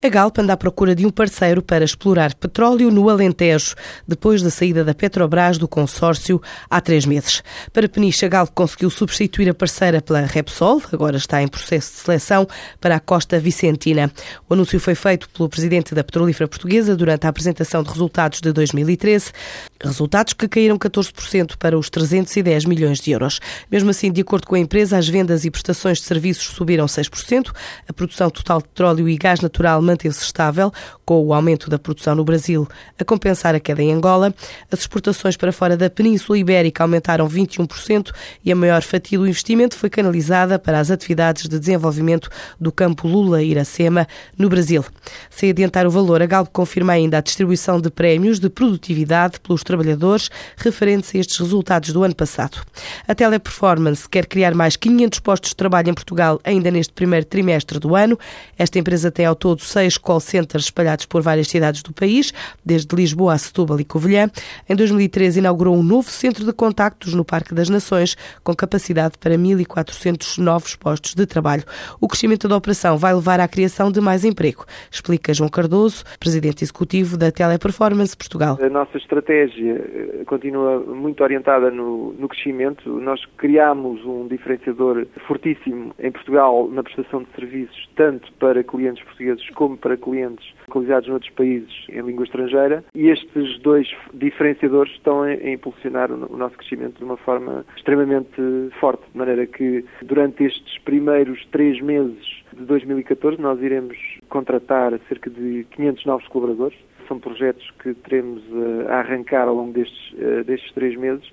[0.00, 3.74] A Galp anda à procura de um parceiro para explorar petróleo no Alentejo,
[4.06, 6.40] depois da saída da Petrobras do consórcio
[6.70, 7.42] há três meses.
[7.72, 11.98] Para Peniche, a Galp conseguiu substituir a parceira pela Repsol, agora está em processo de
[11.98, 12.46] seleção
[12.80, 14.08] para a Costa Vicentina.
[14.48, 18.52] O anúncio foi feito pelo presidente da Petrolífera Portuguesa durante a apresentação de resultados de
[18.52, 19.32] 2013,
[19.80, 23.40] resultados que caíram 14% para os 310 milhões de euros.
[23.70, 27.52] Mesmo assim, de acordo com a empresa, as vendas e prestações de serviços subiram 6%,
[27.88, 30.72] a produção total de petróleo e gás natural manteve-se estável,
[31.04, 32.68] com o aumento da produção no Brasil
[32.98, 34.34] a compensar a queda em Angola.
[34.70, 38.12] As exportações para fora da Península Ibérica aumentaram 21%
[38.44, 42.28] e a maior fatia do investimento foi canalizada para as atividades de desenvolvimento
[42.60, 44.84] do campo Lula-Iracema, no Brasil.
[45.30, 49.62] Sem adiantar o valor, a Galp confirma ainda a distribuição de prémios de produtividade pelos
[49.68, 52.58] trabalhadores referentes a estes resultados do ano passado.
[53.06, 57.78] A Teleperformance quer criar mais 500 postos de trabalho em Portugal ainda neste primeiro trimestre
[57.78, 58.18] do ano.
[58.58, 62.32] Esta empresa tem ao todo seis call centers espalhados por várias cidades do país,
[62.64, 64.30] desde Lisboa a Setúbal e Covilhã.
[64.68, 69.36] Em 2013 inaugurou um novo centro de contactos no Parque das Nações, com capacidade para
[69.36, 71.64] 1.400 novos postos de trabalho.
[72.00, 76.64] O crescimento da operação vai levar à criação de mais emprego, explica João Cardoso, presidente
[76.64, 78.58] executivo da Teleperformance Portugal.
[78.60, 82.88] A nossa estratégia eh, continua muito orientada no, no crescimento.
[83.00, 89.48] Nós criamos um diferenciador fortíssimo em Portugal na prestação de serviços, tanto para clientes portugueses
[89.50, 95.34] como para clientes localizados noutros países em língua estrangeira e estes dois diferenciadores estão a,
[95.34, 98.40] impulsionar o nosso crescimento de uma forma extremamente
[98.80, 103.96] forte, de maneira que durante estes primeiros três meses de 2014 nós iremos
[104.28, 106.78] contratar cerca de 500 novos colaboradores.
[107.08, 111.26] São projetos que teremos eh, a arrancar ao longo destes, eh, destes três meses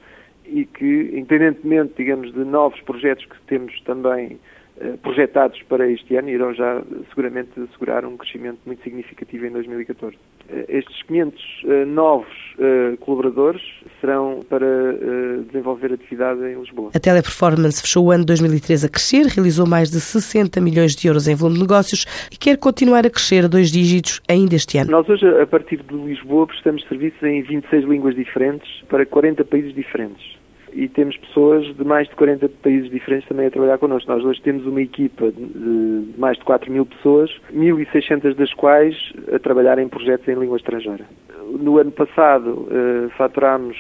[0.46, 4.40] e que, independentemente, digamos, de novos projetos que temos também
[4.80, 10.18] eh, projetados para este ano irão já seguramente assegurar um crescimento muito significativo em 2014.
[10.50, 12.56] Eh, estes 500 uh, novos
[13.00, 13.62] colaboradores
[14.00, 16.92] serão para uh, desenvolver atividade em Lisboa.
[16.94, 21.28] A Teleperformance fechou o ano 2013 a crescer, realizou mais de 60 milhões de euros
[21.28, 24.92] em volume de negócios e quer continuar a crescer a dois dígitos ainda este ano.
[24.92, 29.74] Nós hoje, a partir de Lisboa, prestamos serviços em 26 línguas diferentes para 40 países
[29.74, 30.36] diferentes
[30.76, 34.12] e temos pessoas de mais de 40 países diferentes também a trabalhar connosco.
[34.12, 38.96] Nós hoje temos uma equipa de mais de 4 mil pessoas, 1.600 das quais
[39.34, 41.06] a trabalhar em projetos em língua estrangeira.
[41.60, 43.78] No ano passado uh, faturámos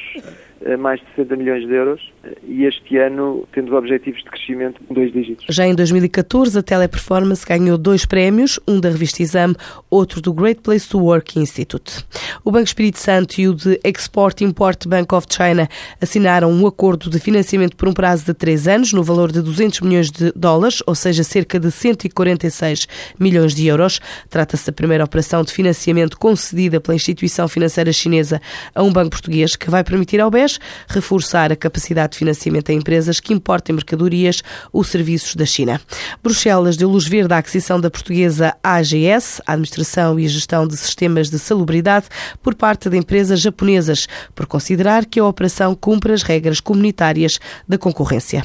[0.79, 2.01] mais de 60 milhões de euros
[2.47, 5.45] e este ano temos objetivos de crescimento em dois dígitos.
[5.49, 9.55] Já em 2014, a Teleperformance ganhou dois prémios, um da revista Exame,
[9.89, 12.05] outro do Great Place to Work Institute.
[12.43, 15.67] O Banco Espírito Santo e o de Export Import Bank of China
[16.01, 19.81] assinaram um acordo de financiamento por um prazo de três anos, no valor de 200
[19.81, 22.87] milhões de dólares, ou seja, cerca de 146
[23.19, 23.99] milhões de euros.
[24.29, 28.41] Trata-se da primeira operação de financiamento concedida pela instituição financeira chinesa
[28.73, 30.44] a um banco português que vai permitir ao BES
[30.87, 34.41] reforçar a capacidade de financiamento a empresas que importem mercadorias
[34.73, 35.79] ou serviços da China.
[36.21, 41.29] Bruxelas deu luz verde à aquisição da portuguesa AGS, a Administração e Gestão de Sistemas
[41.29, 42.07] de Salubridade,
[42.41, 47.77] por parte de empresas japonesas, por considerar que a operação cumpre as regras comunitárias da
[47.77, 48.43] concorrência.